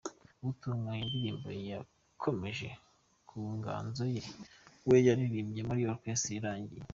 Utuganya 0.49 0.99
indirimbo 1.05 1.47
yakomoje 1.69 2.69
ku 3.27 3.33
inganzo 3.51 4.01
se 4.09 4.29
we 4.87 4.97
waririmbye 5.05 5.61
muri 5.67 5.81
Orikeresitere 5.91 6.37
Irangira 6.39 6.85